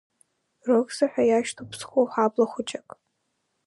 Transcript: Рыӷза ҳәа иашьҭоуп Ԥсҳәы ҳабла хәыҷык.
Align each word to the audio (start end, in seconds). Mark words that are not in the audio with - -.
Рыӷза 0.67 1.05
ҳәа 1.11 1.23
иашьҭоуп 1.29 1.67
Ԥсҳәы 1.71 2.01
ҳабла 2.11 2.45
хәыҷык. 2.51 2.87